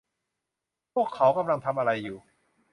[0.93, 2.17] พวกเขากำลังทำอะไรอยู่